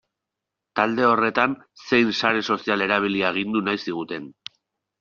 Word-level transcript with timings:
Talde 0.79 1.05
horretan 1.09 1.53
zein 1.89 2.11
sare 2.21 2.43
sozial 2.55 2.87
erabili 2.89 3.25
agindu 3.33 3.65
nahi 3.69 3.85
ziguten. 3.87 4.31